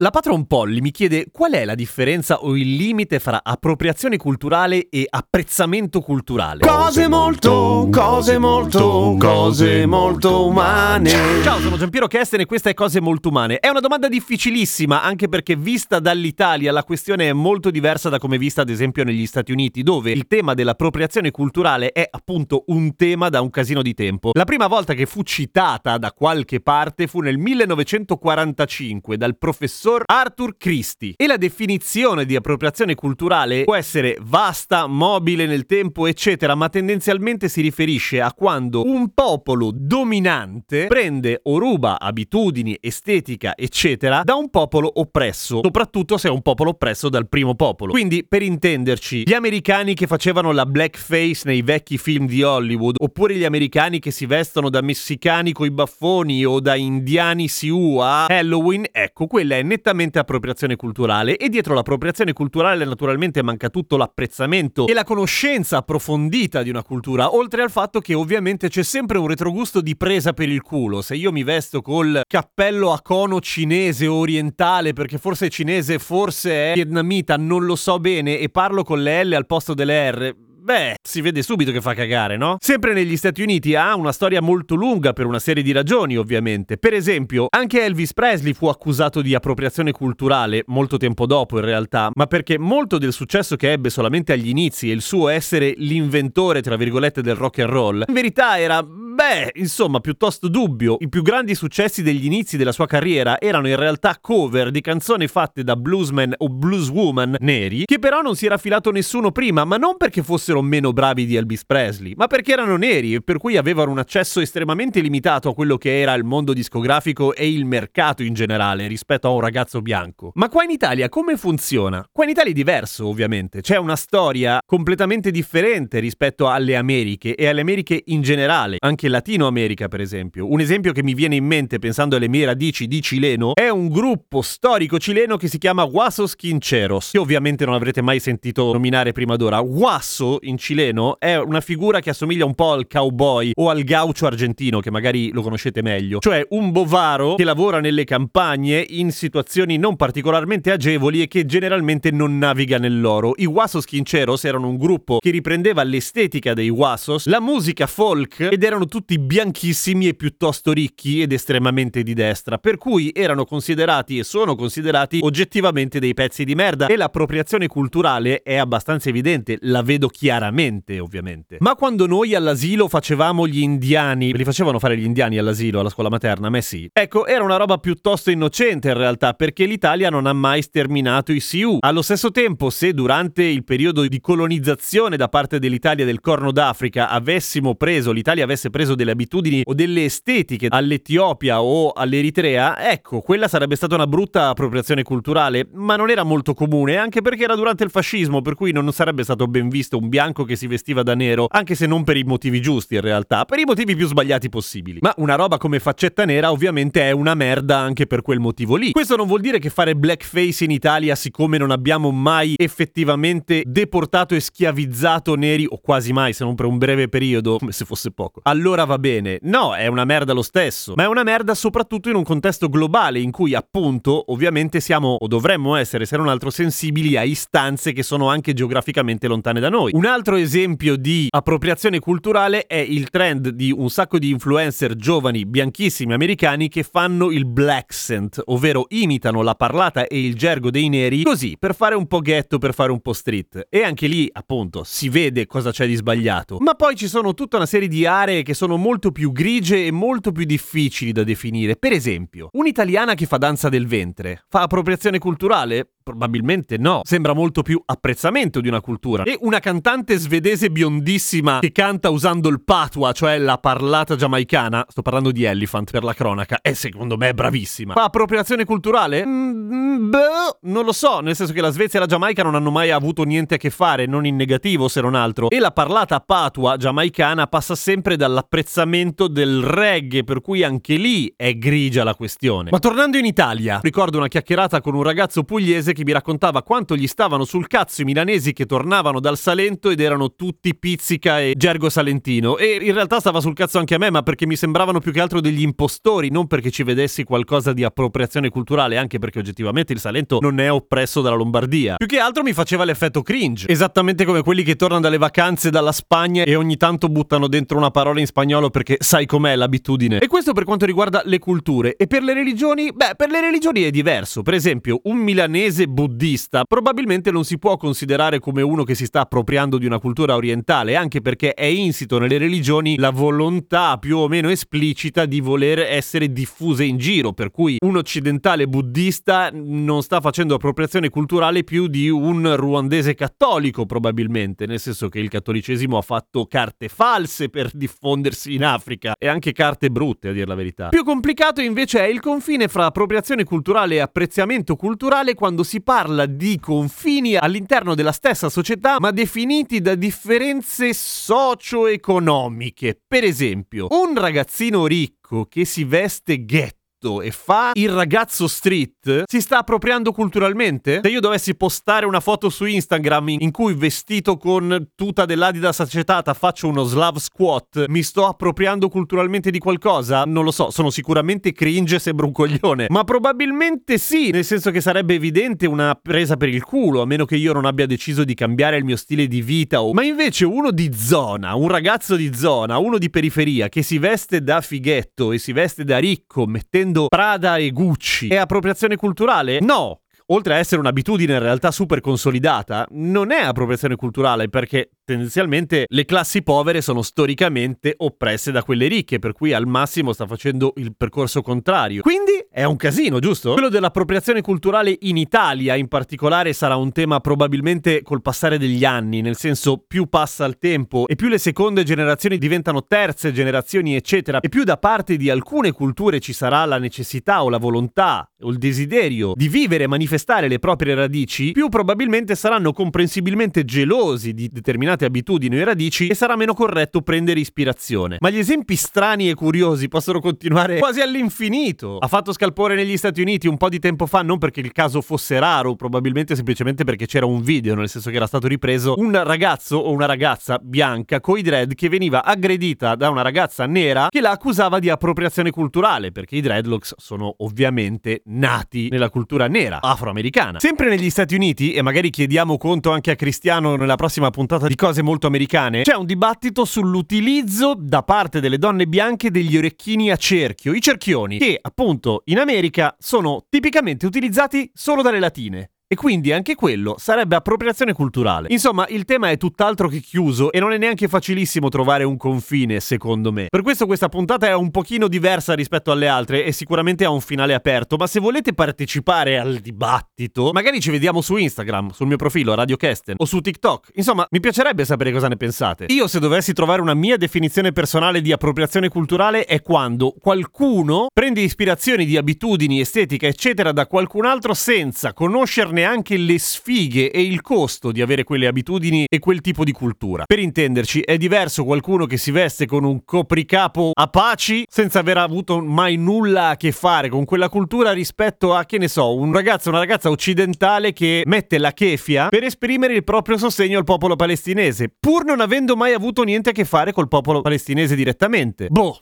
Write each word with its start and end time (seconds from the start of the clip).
La 0.00 0.10
patron 0.10 0.46
Polly 0.46 0.78
mi 0.78 0.92
chiede 0.92 1.26
qual 1.32 1.54
è 1.54 1.64
la 1.64 1.74
differenza 1.74 2.42
o 2.42 2.56
il 2.56 2.76
limite 2.76 3.18
fra 3.18 3.40
appropriazione 3.42 4.16
culturale 4.16 4.86
e 4.90 5.04
apprezzamento 5.10 6.00
culturale. 6.02 6.64
Cose 6.64 7.08
molto, 7.08 7.88
cose 7.90 8.38
molto, 8.38 9.16
cose 9.18 9.86
molto 9.86 10.46
umane. 10.46 11.10
Ciao, 11.42 11.58
sono 11.58 11.76
Giampiero 11.76 12.06
Kesten 12.06 12.38
e 12.38 12.46
questa 12.46 12.70
è 12.70 12.74
Cose 12.74 13.00
molto 13.00 13.30
umane. 13.30 13.58
È 13.58 13.66
una 13.66 13.80
domanda 13.80 14.06
difficilissima 14.06 15.02
anche 15.02 15.28
perché 15.28 15.56
vista 15.56 15.98
dall'Italia 15.98 16.70
la 16.70 16.84
questione 16.84 17.30
è 17.30 17.32
molto 17.32 17.72
diversa 17.72 18.08
da 18.08 18.20
come 18.20 18.38
vista 18.38 18.62
ad 18.62 18.68
esempio 18.68 19.02
negli 19.02 19.26
Stati 19.26 19.50
Uniti 19.50 19.82
dove 19.82 20.12
il 20.12 20.28
tema 20.28 20.54
dell'appropriazione 20.54 21.32
culturale 21.32 21.90
è 21.90 22.06
appunto 22.08 22.62
un 22.68 22.94
tema 22.94 23.30
da 23.30 23.40
un 23.40 23.50
casino 23.50 23.82
di 23.82 23.94
tempo. 23.94 24.30
La 24.34 24.44
prima 24.44 24.68
volta 24.68 24.94
che 24.94 25.06
fu 25.06 25.24
citata 25.24 25.98
da 25.98 26.12
qualche 26.12 26.60
parte 26.60 27.08
fu 27.08 27.18
nel 27.18 27.36
1945 27.36 29.16
dal 29.16 29.36
professor 29.36 29.86
professor 29.88 30.02
Arthur 30.04 30.56
Christie. 30.58 31.14
E 31.16 31.26
la 31.26 31.38
definizione 31.38 32.26
di 32.26 32.36
appropriazione 32.36 32.94
culturale 32.94 33.64
può 33.64 33.74
essere 33.74 34.18
vasta, 34.20 34.86
mobile 34.86 35.46
nel 35.46 35.64
tempo, 35.64 36.06
eccetera, 36.06 36.54
ma 36.54 36.68
tendenzialmente 36.68 37.48
si 37.48 37.62
riferisce 37.62 38.20
a 38.20 38.32
quando 38.34 38.84
un 38.84 39.14
popolo 39.14 39.70
dominante 39.74 40.86
prende 40.88 41.40
o 41.44 41.58
ruba 41.58 41.98
abitudini, 41.98 42.76
estetica, 42.80 43.56
eccetera, 43.56 44.22
da 44.24 44.34
un 44.34 44.50
popolo 44.50 44.90
oppresso, 44.94 45.60
soprattutto 45.62 46.18
se 46.18 46.28
è 46.28 46.30
un 46.30 46.42
popolo 46.42 46.70
oppresso 46.70 47.08
dal 47.08 47.28
primo 47.28 47.54
popolo. 47.54 47.92
Quindi, 47.92 48.26
per 48.28 48.42
intenderci, 48.42 49.22
gli 49.24 49.34
americani 49.34 49.94
che 49.94 50.06
facevano 50.06 50.52
la 50.52 50.66
blackface 50.66 51.42
nei 51.44 51.62
vecchi 51.62 51.96
film 51.96 52.26
di 52.26 52.42
Hollywood, 52.42 52.96
oppure 52.98 53.34
gli 53.34 53.44
americani 53.44 54.00
che 54.00 54.10
si 54.10 54.26
vestono 54.26 54.68
da 54.68 54.82
messicani 54.82 55.52
coi 55.52 55.70
baffoni 55.70 56.44
o 56.44 56.60
da 56.60 56.74
indiani 56.74 57.48
Sioux 57.48 58.00
a 58.02 58.26
Halloween, 58.26 58.84
ecco, 58.92 59.26
quella 59.26 59.56
è 59.56 59.62
nettamente 59.62 59.77
appropriazione 60.18 60.76
culturale 60.76 61.36
e 61.36 61.48
dietro 61.48 61.74
l'appropriazione 61.74 62.32
culturale 62.32 62.84
naturalmente 62.84 63.42
manca 63.42 63.68
tutto 63.68 63.96
l'apprezzamento 63.96 64.86
e 64.86 64.92
la 64.92 65.04
conoscenza 65.04 65.78
approfondita 65.78 66.62
di 66.62 66.70
una 66.70 66.82
cultura, 66.82 67.34
oltre 67.34 67.62
al 67.62 67.70
fatto 67.70 68.00
che 68.00 68.14
ovviamente 68.14 68.68
c'è 68.68 68.82
sempre 68.82 69.18
un 69.18 69.26
retrogusto 69.26 69.80
di 69.80 69.96
presa 69.96 70.32
per 70.32 70.48
il 70.48 70.62
culo. 70.62 71.02
Se 71.02 71.14
io 71.14 71.32
mi 71.32 71.44
vesto 71.44 71.82
col 71.82 72.22
cappello 72.26 72.92
a 72.92 73.00
cono 73.02 73.40
cinese 73.40 74.06
orientale, 74.06 74.92
perché 74.92 75.18
forse 75.18 75.46
è 75.46 75.50
cinese, 75.50 75.98
forse 75.98 76.72
è 76.72 76.74
vietnamita, 76.74 77.36
non 77.36 77.64
lo 77.64 77.76
so 77.76 77.98
bene, 77.98 78.38
e 78.38 78.48
parlo 78.48 78.82
con 78.82 79.02
le 79.02 79.24
L 79.24 79.32
al 79.32 79.46
posto 79.46 79.74
delle 79.74 80.10
R, 80.10 80.34
Beh, 80.68 80.96
si 81.02 81.22
vede 81.22 81.40
subito 81.40 81.72
che 81.72 81.80
fa 81.80 81.94
cagare, 81.94 82.36
no? 82.36 82.58
Sempre 82.60 82.92
negli 82.92 83.16
Stati 83.16 83.40
Uniti 83.40 83.74
ha 83.74 83.96
una 83.96 84.12
storia 84.12 84.42
molto 84.42 84.74
lunga 84.74 85.14
per 85.14 85.24
una 85.24 85.38
serie 85.38 85.62
di 85.62 85.72
ragioni, 85.72 86.18
ovviamente. 86.18 86.76
Per 86.76 86.92
esempio, 86.92 87.46
anche 87.48 87.82
Elvis 87.82 88.12
Presley 88.12 88.52
fu 88.52 88.66
accusato 88.66 89.22
di 89.22 89.34
appropriazione 89.34 89.92
culturale 89.92 90.64
molto 90.66 90.98
tempo 90.98 91.24
dopo, 91.24 91.58
in 91.58 91.64
realtà, 91.64 92.10
ma 92.12 92.26
perché 92.26 92.58
molto 92.58 92.98
del 92.98 93.14
successo 93.14 93.56
che 93.56 93.72
ebbe 93.72 93.88
solamente 93.88 94.34
agli 94.34 94.48
inizi 94.48 94.90
e 94.90 94.92
il 94.92 95.00
suo 95.00 95.28
essere 95.28 95.72
l'inventore, 95.74 96.60
tra 96.60 96.76
virgolette, 96.76 97.22
del 97.22 97.34
rock 97.34 97.60
and 97.60 97.70
roll, 97.70 98.04
in 98.06 98.12
verità 98.12 98.58
era 98.58 98.84
Beh, 99.18 99.50
insomma, 99.56 99.98
piuttosto 99.98 100.46
dubbio. 100.46 100.96
I 101.00 101.08
più 101.08 101.22
grandi 101.22 101.56
successi 101.56 102.04
degli 102.04 102.24
inizi 102.24 102.56
della 102.56 102.70
sua 102.70 102.86
carriera 102.86 103.40
erano 103.40 103.66
in 103.66 103.74
realtà 103.74 104.16
cover 104.20 104.70
di 104.70 104.80
canzoni 104.80 105.26
fatte 105.26 105.64
da 105.64 105.74
bluesman 105.74 106.34
o 106.36 106.48
blueswoman 106.48 107.34
neri, 107.40 107.82
che 107.84 107.98
però 107.98 108.20
non 108.20 108.36
si 108.36 108.46
era 108.46 108.58
filato 108.58 108.92
nessuno 108.92 109.32
prima, 109.32 109.64
ma 109.64 109.76
non 109.76 109.96
perché 109.96 110.22
fossero 110.22 110.62
meno 110.62 110.92
bravi 110.92 111.26
di 111.26 111.34
Elvis 111.34 111.64
Presley, 111.64 112.12
ma 112.14 112.28
perché 112.28 112.52
erano 112.52 112.76
neri 112.76 113.14
e 113.14 113.20
per 113.20 113.38
cui 113.38 113.56
avevano 113.56 113.90
un 113.90 113.98
accesso 113.98 114.38
estremamente 114.38 115.00
limitato 115.00 115.48
a 115.48 115.54
quello 115.54 115.78
che 115.78 116.00
era 116.00 116.14
il 116.14 116.22
mondo 116.22 116.52
discografico 116.52 117.34
e 117.34 117.50
il 117.50 117.64
mercato 117.64 118.22
in 118.22 118.34
generale 118.34 118.86
rispetto 118.86 119.26
a 119.26 119.32
un 119.32 119.40
ragazzo 119.40 119.82
bianco. 119.82 120.30
Ma 120.34 120.48
qua 120.48 120.62
in 120.62 120.70
Italia 120.70 121.08
come 121.08 121.36
funziona? 121.36 122.06
Qua 122.12 122.22
in 122.22 122.30
Italia 122.30 122.52
è 122.52 122.54
diverso, 122.54 123.08
ovviamente. 123.08 123.62
C'è 123.62 123.78
una 123.78 123.96
storia 123.96 124.60
completamente 124.64 125.32
differente 125.32 125.98
rispetto 125.98 126.48
alle 126.48 126.76
Americhe 126.76 127.34
e 127.34 127.48
alle 127.48 127.62
Americhe 127.62 128.00
in 128.06 128.22
generale, 128.22 128.76
anche 128.78 129.06
Latino 129.08 129.46
America, 129.46 129.88
per 129.88 130.00
esempio. 130.00 130.50
Un 130.50 130.60
esempio 130.60 130.92
che 130.92 131.02
mi 131.02 131.14
viene 131.14 131.36
in 131.36 131.44
mente 131.44 131.78
pensando 131.78 132.16
alle 132.16 132.28
mie 132.28 132.44
radici 132.44 132.86
di 132.86 133.00
cileno 133.00 133.54
è 133.54 133.68
un 133.68 133.88
gruppo 133.88 134.42
storico 134.42 134.98
cileno 134.98 135.36
che 135.36 135.48
si 135.48 135.58
chiama 135.58 135.84
Guasos 135.84 136.36
Quincheros, 136.36 137.10
che 137.12 137.18
ovviamente 137.18 137.64
non 137.64 137.74
avrete 137.74 138.02
mai 138.02 138.20
sentito 138.20 138.72
nominare 138.72 139.12
prima 139.12 139.36
d'ora. 139.36 139.60
Guaso 139.60 140.38
in 140.42 140.58
cileno 140.58 141.18
è 141.18 141.36
una 141.36 141.60
figura 141.60 142.00
che 142.00 142.10
assomiglia 142.10 142.44
un 142.44 142.54
po' 142.54 142.72
al 142.72 142.86
cowboy 142.86 143.52
o 143.54 143.70
al 143.70 143.82
gaucho 143.82 144.26
argentino, 144.26 144.80
che 144.80 144.90
magari 144.90 145.30
lo 145.32 145.42
conoscete 145.42 145.82
meglio, 145.82 146.18
cioè 146.18 146.46
un 146.50 146.70
bovaro 146.70 147.34
che 147.36 147.44
lavora 147.44 147.80
nelle 147.80 148.04
campagne 148.04 148.84
in 148.88 149.10
situazioni 149.12 149.76
non 149.78 149.96
particolarmente 149.96 150.70
agevoli 150.70 151.22
e 151.22 151.28
che 151.28 151.46
generalmente 151.46 152.10
non 152.10 152.38
naviga 152.38 152.78
nell'oro. 152.78 153.32
I 153.36 153.46
Guasos 153.46 153.86
Quincheros 153.86 154.44
erano 154.44 154.68
un 154.68 154.76
gruppo 154.76 155.18
che 155.18 155.30
riprendeva 155.30 155.82
l'estetica 155.82 156.54
dei 156.54 156.70
Guasos, 156.70 157.26
la 157.26 157.40
musica 157.40 157.86
folk 157.86 158.48
ed 158.50 158.62
erano 158.62 158.86
tutti 158.86 158.97
tutti 158.98 159.20
bianchissimi 159.20 160.08
e 160.08 160.14
piuttosto 160.14 160.72
ricchi 160.72 161.22
ed 161.22 161.30
estremamente 161.30 162.02
di 162.02 162.14
destra, 162.14 162.58
per 162.58 162.78
cui 162.78 163.12
erano 163.14 163.44
considerati 163.44 164.18
e 164.18 164.24
sono 164.24 164.56
considerati 164.56 165.20
oggettivamente 165.22 166.00
dei 166.00 166.14
pezzi 166.14 166.42
di 166.42 166.56
merda 166.56 166.86
e 166.88 166.96
l'appropriazione 166.96 167.68
culturale 167.68 168.42
è 168.42 168.56
abbastanza 168.56 169.08
evidente, 169.08 169.56
la 169.60 169.82
vedo 169.82 170.08
chiaramente 170.08 170.98
ovviamente. 170.98 171.58
Ma 171.60 171.76
quando 171.76 172.08
noi 172.08 172.34
all'asilo 172.34 172.88
facevamo 172.88 173.46
gli 173.46 173.60
indiani, 173.60 174.36
li 174.36 174.42
facevano 174.42 174.80
fare 174.80 174.98
gli 174.98 175.04
indiani 175.04 175.38
all'asilo, 175.38 175.78
alla 175.78 175.90
scuola 175.90 176.08
materna, 176.08 176.48
a 176.48 176.60
sì. 176.60 176.90
Ecco, 176.92 177.24
era 177.24 177.44
una 177.44 177.56
roba 177.56 177.78
piuttosto 177.78 178.32
innocente 178.32 178.88
in 178.88 178.96
realtà, 178.96 179.34
perché 179.34 179.64
l'Italia 179.64 180.10
non 180.10 180.26
ha 180.26 180.32
mai 180.32 180.60
sterminato 180.60 181.30
i 181.30 181.38
Sioux. 181.38 181.76
Allo 181.82 182.02
stesso 182.02 182.32
tempo, 182.32 182.68
se 182.68 182.92
durante 182.92 183.44
il 183.44 183.62
periodo 183.62 184.04
di 184.08 184.20
colonizzazione 184.20 185.16
da 185.16 185.28
parte 185.28 185.60
dell'Italia 185.60 186.04
del 186.04 186.18
Corno 186.18 186.50
d'Africa 186.50 187.10
avessimo 187.10 187.76
preso, 187.76 188.10
l'Italia 188.10 188.42
avesse 188.42 188.70
preso 188.70 188.77
preso 188.78 188.94
delle 188.94 189.10
abitudini 189.10 189.62
o 189.64 189.74
delle 189.74 190.04
estetiche 190.04 190.68
all'Etiopia 190.70 191.60
o 191.60 191.90
all'Eritrea, 191.90 192.88
ecco, 192.92 193.20
quella 193.20 193.48
sarebbe 193.48 193.74
stata 193.74 193.96
una 193.96 194.06
brutta 194.06 194.50
appropriazione 194.50 195.02
culturale, 195.02 195.66
ma 195.72 195.96
non 195.96 196.10
era 196.10 196.22
molto 196.22 196.54
comune, 196.54 196.96
anche 196.96 197.20
perché 197.20 197.42
era 197.42 197.56
durante 197.56 197.82
il 197.82 197.90
fascismo, 197.90 198.40
per 198.40 198.54
cui 198.54 198.70
non 198.70 198.92
sarebbe 198.92 199.24
stato 199.24 199.48
ben 199.48 199.68
visto 199.68 199.98
un 199.98 200.08
bianco 200.08 200.44
che 200.44 200.54
si 200.54 200.68
vestiva 200.68 201.02
da 201.02 201.16
nero, 201.16 201.48
anche 201.50 201.74
se 201.74 201.88
non 201.88 202.04
per 202.04 202.18
i 202.18 202.22
motivi 202.22 202.60
giusti 202.60 202.94
in 202.94 203.00
realtà, 203.00 203.44
per 203.46 203.58
i 203.58 203.64
motivi 203.64 203.96
più 203.96 204.06
sbagliati 204.06 204.48
possibili. 204.48 205.00
Ma 205.02 205.12
una 205.16 205.34
roba 205.34 205.58
come 205.58 205.80
faccetta 205.80 206.24
nera 206.24 206.52
ovviamente 206.52 207.02
è 207.02 207.10
una 207.10 207.34
merda 207.34 207.78
anche 207.78 208.06
per 208.06 208.22
quel 208.22 208.38
motivo 208.38 208.76
lì. 208.76 208.92
Questo 208.92 209.16
non 209.16 209.26
vuol 209.26 209.40
dire 209.40 209.58
che 209.58 209.70
fare 209.70 209.96
blackface 209.96 210.62
in 210.62 210.70
Italia, 210.70 211.16
siccome 211.16 211.58
non 211.58 211.72
abbiamo 211.72 212.12
mai 212.12 212.54
effettivamente 212.56 213.64
deportato 213.66 214.36
e 214.36 214.40
schiavizzato 214.40 215.34
neri, 215.34 215.66
o 215.68 215.80
quasi 215.80 216.12
mai, 216.12 216.32
se 216.32 216.44
non 216.44 216.54
per 216.54 216.66
un 216.66 216.78
breve 216.78 217.08
periodo, 217.08 217.56
come 217.58 217.72
se 217.72 217.84
fosse 217.84 218.12
poco. 218.12 218.38
Allora 218.44 218.67
allora 218.68 218.84
va 218.84 218.98
bene. 218.98 219.38
No, 219.42 219.74
è 219.74 219.86
una 219.86 220.04
merda 220.04 220.34
lo 220.34 220.42
stesso, 220.42 220.92
ma 220.94 221.04
è 221.04 221.06
una 221.06 221.22
merda 221.22 221.54
soprattutto 221.54 222.10
in 222.10 222.16
un 222.16 222.22
contesto 222.22 222.68
globale 222.68 223.18
in 223.18 223.30
cui 223.30 223.54
appunto 223.54 224.30
ovviamente 224.30 224.80
siamo 224.80 225.16
o 225.18 225.26
dovremmo 225.26 225.74
essere 225.74 226.04
se 226.04 226.18
non 226.18 226.28
altro 226.28 226.50
sensibili 226.50 227.16
a 227.16 227.22
istanze 227.22 227.92
che 227.92 228.02
sono 228.02 228.28
anche 228.28 228.52
geograficamente 228.52 229.26
lontane 229.26 229.58
da 229.58 229.70
noi. 229.70 229.92
Un 229.94 230.04
altro 230.04 230.36
esempio 230.36 230.96
di 230.96 231.28
appropriazione 231.30 231.98
culturale 231.98 232.66
è 232.66 232.76
il 232.76 233.08
trend 233.08 233.48
di 233.48 233.72
un 233.72 233.88
sacco 233.88 234.18
di 234.18 234.28
influencer 234.28 234.94
giovani 234.96 235.46
bianchissimi 235.46 236.12
americani 236.12 236.68
che 236.68 236.82
fanno 236.82 237.30
il 237.30 237.46
black 237.46 237.88
accent, 237.88 238.42
ovvero 238.46 238.84
imitano 238.88 239.40
la 239.40 239.54
parlata 239.54 240.06
e 240.06 240.22
il 240.22 240.34
gergo 240.34 240.70
dei 240.70 240.90
neri 240.90 241.22
così 241.22 241.56
per 241.58 241.74
fare 241.74 241.94
un 241.94 242.06
po' 242.06 242.20
ghetto, 242.20 242.58
per 242.58 242.74
fare 242.74 242.92
un 242.92 243.00
po' 243.00 243.14
street. 243.14 243.66
E 243.70 243.82
anche 243.82 244.06
lì, 244.06 244.28
appunto, 244.30 244.84
si 244.84 245.08
vede 245.08 245.46
cosa 245.46 245.70
c'è 245.70 245.86
di 245.86 245.94
sbagliato. 245.94 246.58
Ma 246.60 246.74
poi 246.74 246.94
ci 246.94 247.08
sono 247.08 247.32
tutta 247.32 247.56
una 247.56 247.66
serie 247.66 247.88
di 247.88 248.04
aree 248.04 248.42
che 248.42 248.54
sono 248.58 248.76
molto 248.76 249.12
più 249.12 249.30
grigie 249.30 249.86
e 249.86 249.92
molto 249.92 250.32
più 250.32 250.44
difficili 250.44 251.12
da 251.12 251.22
definire. 251.22 251.76
Per 251.76 251.92
esempio, 251.92 252.48
un'italiana 252.54 253.14
che 253.14 253.26
fa 253.26 253.36
danza 253.36 253.68
del 253.68 253.86
ventre 253.86 254.42
fa 254.48 254.62
appropriazione 254.62 255.20
culturale? 255.20 255.92
Probabilmente 256.08 256.78
no, 256.78 257.02
sembra 257.04 257.34
molto 257.34 257.60
più 257.60 257.82
apprezzamento 257.84 258.62
di 258.62 258.68
una 258.68 258.80
cultura. 258.80 259.24
E 259.24 259.36
una 259.42 259.58
cantante 259.58 260.16
svedese 260.16 260.70
biondissima 260.70 261.58
che 261.58 261.70
canta 261.70 262.08
usando 262.08 262.48
il 262.48 262.62
patua, 262.62 263.12
cioè 263.12 263.36
la 263.36 263.58
parlata 263.58 264.16
giamaicana, 264.16 264.86
sto 264.88 265.02
parlando 265.02 265.32
di 265.32 265.44
Elephant 265.44 265.90
per 265.90 266.04
la 266.04 266.14
cronaca, 266.14 266.60
è 266.62 266.72
secondo 266.72 267.18
me 267.18 267.34
bravissima. 267.34 267.92
Fa 267.92 268.04
appropriazione 268.04 268.64
culturale? 268.64 269.22
Mm, 269.26 270.08
beh, 270.08 270.18
non 270.62 270.86
lo 270.86 270.92
so, 270.92 271.20
nel 271.20 271.36
senso 271.36 271.52
che 271.52 271.60
la 271.60 271.68
Svezia 271.68 271.98
e 271.98 272.02
la 272.02 272.08
Giamaica 272.08 272.42
non 272.42 272.54
hanno 272.54 272.70
mai 272.70 272.90
avuto 272.90 273.24
niente 273.24 273.56
a 273.56 273.58
che 273.58 273.68
fare, 273.68 274.06
non 274.06 274.24
in 274.24 274.36
negativo 274.36 274.88
se 274.88 275.02
non 275.02 275.14
altro. 275.14 275.50
E 275.50 275.58
la 275.58 275.72
parlata 275.72 276.20
patua 276.20 276.78
giamaicana 276.78 277.48
passa 277.48 277.74
sempre 277.74 278.16
dall'apprezzamento 278.16 279.28
del 279.28 279.62
reggae, 279.62 280.24
per 280.24 280.40
cui 280.40 280.62
anche 280.62 280.96
lì 280.96 281.30
è 281.36 281.52
grigia 281.58 282.02
la 282.02 282.14
questione. 282.14 282.70
Ma 282.70 282.78
tornando 282.78 283.18
in 283.18 283.26
Italia, 283.26 283.80
ricordo 283.82 284.16
una 284.16 284.28
chiacchierata 284.28 284.80
con 284.80 284.94
un 284.94 285.02
ragazzo 285.02 285.42
pugliese 285.42 285.92
che 285.98 286.04
mi 286.04 286.12
raccontava 286.12 286.62
quanto 286.62 286.96
gli 286.96 287.06
stavano 287.06 287.44
sul 287.44 287.66
cazzo 287.66 288.02
i 288.02 288.04
milanesi 288.04 288.52
che 288.52 288.66
tornavano 288.66 289.20
dal 289.20 289.36
Salento 289.36 289.90
ed 289.90 290.00
erano 290.00 290.34
tutti 290.34 290.76
pizzica 290.76 291.40
e 291.40 291.54
gergo 291.56 291.88
salentino. 291.88 292.56
E 292.56 292.78
in 292.80 292.92
realtà 292.92 293.20
stava 293.20 293.40
sul 293.40 293.54
cazzo 293.54 293.78
anche 293.78 293.94
a 293.94 293.98
me, 293.98 294.10
ma 294.10 294.22
perché 294.22 294.46
mi 294.46 294.56
sembravano 294.56 295.00
più 295.00 295.12
che 295.12 295.20
altro 295.20 295.40
degli 295.40 295.62
impostori, 295.62 296.30
non 296.30 296.46
perché 296.46 296.70
ci 296.70 296.84
vedessi 296.84 297.24
qualcosa 297.24 297.72
di 297.72 297.84
appropriazione 297.84 298.48
culturale, 298.48 298.96
anche 298.96 299.18
perché 299.18 299.40
oggettivamente 299.40 299.92
il 299.92 299.98
Salento 299.98 300.38
non 300.40 300.60
è 300.60 300.70
oppresso 300.70 301.20
dalla 301.20 301.36
Lombardia. 301.36 301.96
Più 301.96 302.06
che 302.06 302.18
altro 302.18 302.42
mi 302.42 302.52
faceva 302.52 302.84
l'effetto 302.84 303.22
cringe, 303.22 303.66
esattamente 303.68 304.24
come 304.24 304.42
quelli 304.42 304.62
che 304.62 304.76
tornano 304.76 305.00
dalle 305.00 305.18
vacanze 305.18 305.70
dalla 305.70 305.92
Spagna 305.92 306.44
e 306.44 306.54
ogni 306.54 306.76
tanto 306.76 307.08
buttano 307.08 307.48
dentro 307.48 307.76
una 307.76 307.90
parola 307.90 308.20
in 308.20 308.26
spagnolo 308.26 308.70
perché 308.70 308.96
sai 309.00 309.26
com'è 309.26 309.56
l'abitudine. 309.56 310.20
E 310.20 310.26
questo 310.28 310.52
per 310.52 310.64
quanto 310.64 310.86
riguarda 310.86 311.22
le 311.24 311.38
culture. 311.38 311.96
E 311.96 312.06
per 312.06 312.22
le 312.22 312.34
religioni? 312.34 312.92
Beh, 312.92 313.14
per 313.16 313.30
le 313.30 313.40
religioni 313.40 313.82
è 313.82 313.90
diverso. 313.90 314.42
Per 314.42 314.54
esempio, 314.54 315.00
un 315.04 315.16
milanese 315.16 315.87
buddista 315.88 316.64
probabilmente 316.64 317.30
non 317.30 317.44
si 317.44 317.58
può 317.58 317.76
considerare 317.76 318.38
come 318.38 318.62
uno 318.62 318.84
che 318.84 318.94
si 318.94 319.06
sta 319.06 319.20
appropriando 319.20 319.78
di 319.78 319.86
una 319.86 319.98
cultura 319.98 320.36
orientale, 320.36 320.96
anche 320.96 321.20
perché 321.20 321.54
è 321.54 321.64
insito 321.64 322.18
nelle 322.18 322.38
religioni 322.38 322.96
la 322.98 323.10
volontà 323.10 323.98
più 323.98 324.18
o 324.18 324.28
meno 324.28 324.50
esplicita 324.50 325.24
di 325.24 325.40
voler 325.40 325.80
essere 325.80 326.32
diffuse 326.32 326.84
in 326.84 326.98
giro, 326.98 327.32
per 327.32 327.50
cui 327.50 327.76
un 327.84 327.96
occidentale 327.96 328.66
buddista 328.66 329.50
non 329.52 330.02
sta 330.02 330.20
facendo 330.20 330.54
appropriazione 330.54 331.08
culturale 331.08 331.64
più 331.64 331.86
di 331.86 332.08
un 332.08 332.54
ruandese 332.56 333.14
cattolico 333.14 333.86
probabilmente, 333.86 334.66
nel 334.66 334.80
senso 334.80 335.08
che 335.08 335.18
il 335.18 335.28
cattolicesimo 335.28 335.96
ha 335.96 336.02
fatto 336.02 336.46
carte 336.46 336.88
false 336.88 337.48
per 337.48 337.70
diffondersi 337.72 338.54
in 338.54 338.64
Africa 338.64 339.14
e 339.18 339.26
anche 339.28 339.52
carte 339.52 339.90
brutte 339.90 340.28
a 340.28 340.32
dire 340.32 340.46
la 340.46 340.54
verità. 340.54 340.88
Più 340.88 341.04
complicato 341.04 341.60
invece 341.60 342.00
è 342.00 342.08
il 342.08 342.20
confine 342.20 342.68
fra 342.68 342.86
appropriazione 342.86 343.44
culturale 343.44 343.96
e 343.96 344.00
apprezzamento 344.00 344.76
culturale 344.76 345.34
quando 345.34 345.62
si 345.68 345.82
parla 345.82 346.24
di 346.24 346.58
confini 346.58 347.36
all'interno 347.36 347.94
della 347.94 348.12
stessa 348.12 348.48
società, 348.48 348.96
ma 348.98 349.10
definiti 349.10 349.82
da 349.82 349.94
differenze 349.94 350.94
socio-economiche. 350.94 352.98
Per 353.06 353.22
esempio, 353.22 353.88
un 353.90 354.18
ragazzino 354.18 354.86
ricco 354.86 355.44
che 355.44 355.66
si 355.66 355.84
veste 355.84 356.46
ghetto 356.46 356.77
e 357.00 357.30
fa 357.30 357.70
il 357.74 357.90
ragazzo 357.90 358.48
street 358.48 359.22
si 359.26 359.40
sta 359.40 359.58
appropriando 359.58 360.10
culturalmente? 360.10 361.00
Se 361.02 361.08
io 361.08 361.20
dovessi 361.20 361.54
postare 361.54 362.06
una 362.06 362.18
foto 362.18 362.48
su 362.48 362.64
Instagram 362.64 363.28
in 363.28 363.52
cui 363.52 363.74
vestito 363.74 364.36
con 364.36 364.90
tuta 364.96 365.24
dell'Adidas 365.24 365.78
acetata 365.78 366.34
faccio 366.34 366.66
uno 366.66 366.82
slav 366.82 367.18
squat, 367.18 367.84
mi 367.86 368.02
sto 368.02 368.26
appropriando 368.26 368.88
culturalmente 368.88 369.50
di 369.50 369.60
qualcosa? 369.60 370.24
Non 370.24 370.42
lo 370.42 370.50
so, 370.50 370.70
sono 370.70 370.90
sicuramente 370.90 371.52
cringe 371.52 372.00
sembro 372.00 372.26
un 372.26 372.32
coglione, 372.32 372.86
ma 372.88 373.04
probabilmente 373.04 373.96
sì, 373.96 374.30
nel 374.30 374.44
senso 374.44 374.72
che 374.72 374.80
sarebbe 374.80 375.14
evidente 375.14 375.66
una 375.66 375.96
presa 376.00 376.36
per 376.36 376.48
il 376.48 376.64
culo, 376.64 377.02
a 377.02 377.06
meno 377.06 377.24
che 377.26 377.36
io 377.36 377.52
non 377.52 377.64
abbia 377.64 377.86
deciso 377.86 378.24
di 378.24 378.34
cambiare 378.34 378.76
il 378.76 378.84
mio 378.84 378.96
stile 378.96 379.28
di 379.28 379.40
vita 379.40 379.82
o... 379.82 379.92
Ma 379.92 380.02
invece 380.02 380.44
uno 380.44 380.72
di 380.72 380.90
zona, 380.92 381.54
un 381.54 381.68
ragazzo 381.68 382.16
di 382.16 382.34
zona, 382.34 382.78
uno 382.78 382.98
di 382.98 383.08
periferia 383.08 383.68
che 383.68 383.82
si 383.82 383.98
veste 383.98 384.42
da 384.42 384.60
fighetto 384.60 385.30
e 385.30 385.38
si 385.38 385.52
veste 385.52 385.84
da 385.84 385.98
ricco 385.98 386.46
mettendo 386.46 386.86
Prada 387.08 387.56
e 387.56 387.70
Gucci 387.70 388.28
è 388.28 388.36
appropriazione 388.36 388.96
culturale? 388.96 389.60
No, 389.60 390.00
oltre 390.26 390.54
a 390.54 390.56
essere 390.58 390.80
un'abitudine 390.80 391.34
in 391.34 391.38
realtà 391.40 391.70
super 391.70 392.00
consolidata, 392.00 392.86
non 392.90 393.30
è 393.30 393.40
appropriazione 393.40 393.96
culturale 393.96 394.48
perché 394.48 394.90
tendenzialmente 395.08 395.86
le 395.88 396.04
classi 396.04 396.42
povere 396.42 396.82
sono 396.82 397.00
storicamente 397.00 397.94
oppresse 397.96 398.52
da 398.52 398.62
quelle 398.62 398.88
ricche, 398.88 399.18
per 399.18 399.32
cui 399.32 399.54
al 399.54 399.66
massimo 399.66 400.12
sta 400.12 400.26
facendo 400.26 400.74
il 400.76 400.94
percorso 400.94 401.40
contrario. 401.40 402.02
Quindi 402.02 402.44
è 402.50 402.64
un 402.64 402.76
casino, 402.76 403.18
giusto? 403.18 403.52
Quello 403.52 403.70
dell'appropriazione 403.70 404.42
culturale 404.42 404.94
in 405.00 405.16
Italia 405.16 405.76
in 405.76 405.88
particolare 405.88 406.52
sarà 406.52 406.76
un 406.76 406.92
tema 406.92 407.20
probabilmente 407.20 408.02
col 408.02 408.20
passare 408.20 408.58
degli 408.58 408.84
anni, 408.84 409.22
nel 409.22 409.36
senso 409.36 409.78
più 409.78 410.10
passa 410.10 410.44
il 410.44 410.58
tempo 410.58 411.06
e 411.08 411.16
più 411.16 411.28
le 411.28 411.38
seconde 411.38 411.84
generazioni 411.84 412.36
diventano 412.36 412.84
terze 412.84 413.32
generazioni, 413.32 413.96
eccetera, 413.96 414.40
e 414.40 414.50
più 414.50 414.62
da 414.62 414.76
parte 414.76 415.16
di 415.16 415.30
alcune 415.30 415.72
culture 415.72 416.20
ci 416.20 416.34
sarà 416.34 416.66
la 416.66 416.76
necessità 416.76 417.42
o 417.42 417.48
la 417.48 417.56
volontà 417.56 418.30
o 418.40 418.50
il 418.50 418.58
desiderio 418.58 419.32
di 419.34 419.48
vivere 419.48 419.84
e 419.84 419.88
manifestare 419.88 420.48
le 420.48 420.58
proprie 420.58 420.94
radici, 420.94 421.52
più 421.52 421.70
probabilmente 421.70 422.34
saranno 422.34 422.72
comprensibilmente 422.72 423.64
gelosi 423.64 424.34
di 424.34 424.50
determinate 424.52 424.96
determinate 424.98 425.04
abitudini 425.04 425.56
e 425.58 425.64
radici 425.64 426.08
e 426.08 426.14
sarà 426.14 426.36
meno 426.36 426.52
corretto 426.52 427.00
prendere 427.00 427.40
ispirazione. 427.40 428.16
Ma 428.20 428.30
gli 428.30 428.38
esempi 428.38 428.74
strani 428.74 429.30
e 429.30 429.34
curiosi 429.34 429.88
possono 429.88 430.20
continuare 430.20 430.78
quasi 430.78 431.00
all'infinito. 431.00 431.98
Ha 431.98 432.08
fatto 432.08 432.32
scalpore 432.32 432.74
negli 432.74 432.96
Stati 432.96 433.20
Uniti 433.20 433.46
un 433.46 433.56
po' 433.56 433.68
di 433.68 433.78
tempo 433.78 434.06
fa, 434.06 434.22
non 434.22 434.38
perché 434.38 434.60
il 434.60 434.72
caso 434.72 435.00
fosse 435.00 435.38
raro, 435.38 435.76
probabilmente 435.76 436.34
semplicemente 436.34 436.84
perché 436.84 437.06
c'era 437.06 437.26
un 437.26 437.40
video, 437.40 437.74
nel 437.74 437.88
senso 437.88 438.10
che 438.10 438.16
era 438.16 438.26
stato 438.26 438.48
ripreso 438.48 438.94
un 438.98 439.22
ragazzo 439.22 439.76
o 439.76 439.92
una 439.92 440.06
ragazza 440.06 440.58
bianca 440.60 441.20
coi 441.20 441.42
dread 441.42 441.74
che 441.74 441.88
veniva 441.88 442.24
aggredita 442.24 442.94
da 442.96 443.08
una 443.08 443.22
ragazza 443.22 443.66
nera 443.66 444.08
che 444.10 444.20
la 444.20 444.30
accusava 444.30 444.78
di 444.78 444.90
appropriazione 444.90 445.50
culturale, 445.50 446.10
perché 446.10 446.36
i 446.36 446.40
dreadlocks 446.40 446.94
sono 446.96 447.34
ovviamente 447.38 448.22
nati 448.26 448.88
nella 448.88 449.10
cultura 449.10 449.46
nera 449.46 449.80
afroamericana. 449.80 450.58
Sempre 450.58 450.88
negli 450.88 451.10
Stati 451.10 451.34
Uniti, 451.34 451.72
e 451.72 451.82
magari 451.82 452.10
chiediamo 452.10 452.56
conto 452.56 452.90
anche 452.90 453.10
a 453.10 453.16
Cristiano 453.16 453.76
nella 453.76 453.96
prossima 453.96 454.30
puntata 454.30 454.66
di 454.66 454.74
cose 454.88 455.02
molto 455.02 455.26
americane, 455.26 455.82
c'è 455.82 455.94
un 455.94 456.06
dibattito 456.06 456.64
sull'utilizzo 456.64 457.74
da 457.76 458.02
parte 458.02 458.40
delle 458.40 458.56
donne 458.56 458.86
bianche 458.86 459.30
degli 459.30 459.56
orecchini 459.56 460.10
a 460.10 460.16
cerchio, 460.16 460.72
i 460.72 460.80
cerchioni, 460.80 461.38
che 461.38 461.58
appunto 461.60 462.22
in 462.26 462.38
America 462.38 462.96
sono 462.98 463.44
tipicamente 463.50 464.06
utilizzati 464.06 464.70
solo 464.72 465.02
dalle 465.02 465.20
latine. 465.20 465.72
E 465.90 465.96
quindi 465.96 466.32
anche 466.32 466.54
quello 466.54 466.96
sarebbe 466.98 467.34
appropriazione 467.34 467.94
culturale. 467.94 468.48
Insomma, 468.50 468.86
il 468.88 469.06
tema 469.06 469.30
è 469.30 469.38
tutt'altro 469.38 469.88
che 469.88 470.00
chiuso 470.00 470.52
e 470.52 470.60
non 470.60 470.72
è 470.72 470.76
neanche 470.76 471.08
facilissimo 471.08 471.70
trovare 471.70 472.04
un 472.04 472.18
confine, 472.18 472.78
secondo 472.78 473.32
me. 473.32 473.46
Per 473.48 473.62
questo 473.62 473.86
questa 473.86 474.10
puntata 474.10 474.46
è 474.46 474.54
un 474.54 474.70
pochino 474.70 475.08
diversa 475.08 475.54
rispetto 475.54 475.90
alle 475.90 476.06
altre 476.06 476.44
e 476.44 476.52
sicuramente 476.52 477.06
ha 477.06 477.10
un 477.10 477.22
finale 477.22 477.54
aperto, 477.54 477.96
ma 477.96 478.06
se 478.06 478.20
volete 478.20 478.52
partecipare 478.52 479.38
al 479.38 479.60
dibattito, 479.60 480.50
magari 480.52 480.78
ci 480.78 480.90
vediamo 480.90 481.22
su 481.22 481.36
Instagram, 481.36 481.92
sul 481.92 482.06
mio 482.06 482.18
profilo 482.18 482.54
Radio 482.54 482.76
Kesten 482.76 483.14
o 483.16 483.24
su 483.24 483.40
TikTok. 483.40 483.92
Insomma, 483.94 484.26
mi 484.28 484.40
piacerebbe 484.40 484.84
sapere 484.84 485.10
cosa 485.10 485.28
ne 485.28 485.38
pensate. 485.38 485.86
Io 485.88 486.06
se 486.06 486.18
dovessi 486.18 486.52
trovare 486.52 486.82
una 486.82 486.92
mia 486.92 487.16
definizione 487.16 487.72
personale 487.72 488.20
di 488.20 488.30
appropriazione 488.30 488.90
culturale 488.90 489.46
è 489.46 489.62
quando 489.62 490.14
qualcuno 490.20 491.06
prende 491.14 491.40
ispirazioni 491.40 492.04
di 492.04 492.18
abitudini, 492.18 492.78
estetica, 492.78 493.26
eccetera 493.26 493.72
da 493.72 493.86
qualcun 493.86 494.26
altro 494.26 494.52
senza 494.52 495.14
conoscerne 495.14 495.76
neanche 495.78 496.16
le 496.16 496.38
sfighe 496.38 497.10
e 497.10 497.22
il 497.22 497.40
costo 497.40 497.92
di 497.92 498.02
avere 498.02 498.24
quelle 498.24 498.48
abitudini 498.48 499.04
e 499.08 499.20
quel 499.20 499.40
tipo 499.40 499.62
di 499.62 499.72
cultura. 499.72 500.24
Per 500.26 500.38
intenderci, 500.38 501.00
è 501.00 501.16
diverso 501.16 501.64
qualcuno 501.64 502.06
che 502.06 502.16
si 502.16 502.32
veste 502.32 502.66
con 502.66 502.84
un 502.84 503.04
copricapo 503.04 503.92
Apache 503.94 504.64
senza 504.68 504.98
aver 504.98 505.18
avuto 505.18 505.60
mai 505.60 505.96
nulla 505.96 506.48
a 506.48 506.56
che 506.56 506.72
fare 506.72 507.08
con 507.08 507.24
quella 507.24 507.48
cultura 507.48 507.92
rispetto 507.92 508.54
a, 508.54 508.64
che 508.64 508.78
ne 508.78 508.88
so, 508.88 509.14
un 509.14 509.32
ragazzo 509.32 509.68
o 509.68 509.70
una 509.70 509.80
ragazza 509.80 510.10
occidentale 510.10 510.92
che 510.92 511.22
mette 511.26 511.58
la 511.58 511.72
kefia 511.72 512.28
per 512.28 512.42
esprimere 512.42 512.94
il 512.94 513.04
proprio 513.04 513.38
sostegno 513.38 513.78
al 513.78 513.84
popolo 513.84 514.16
palestinese, 514.16 514.92
pur 514.98 515.24
non 515.24 515.40
avendo 515.40 515.76
mai 515.76 515.92
avuto 515.92 516.24
niente 516.24 516.50
a 516.50 516.52
che 516.52 516.64
fare 516.64 516.92
col 516.92 517.08
popolo 517.08 517.40
palestinese 517.40 517.94
direttamente. 517.94 518.66
Boh. 518.68 519.00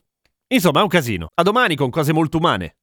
Insomma, 0.49 0.81
è 0.81 0.83
un 0.83 0.89
casino. 0.89 1.29
A 1.35 1.43
domani 1.43 1.75
con 1.75 1.91
cose 1.91 2.13
molto 2.13 2.37
umane. 2.37 2.77